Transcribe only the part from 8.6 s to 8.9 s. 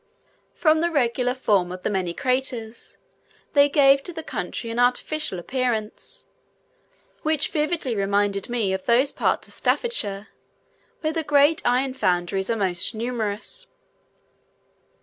of